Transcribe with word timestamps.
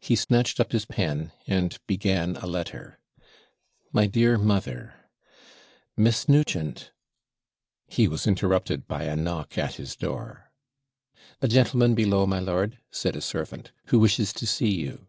He 0.00 0.16
snatched 0.16 0.58
up 0.58 0.72
his 0.72 0.86
pen, 0.86 1.32
and 1.46 1.78
began 1.86 2.36
a 2.36 2.46
letter. 2.46 2.98
My 3.92 4.06
dear 4.06 4.38
mother 4.38 4.94
Miss 5.98 6.26
Nugent' 6.30 6.92
He 7.86 8.08
was 8.08 8.26
interrupted 8.26 8.88
by 8.88 9.02
a 9.02 9.16
knock 9.16 9.58
at 9.58 9.74
his 9.74 9.96
door. 9.96 10.50
'A 11.42 11.48
gentleman 11.48 11.94
below, 11.94 12.24
my 12.24 12.38
lord,' 12.38 12.78
said 12.90 13.14
a 13.16 13.20
servant, 13.20 13.70
'who 13.88 13.98
wishes 13.98 14.32
to 14.32 14.46
see 14.46 14.72
you.' 14.76 15.08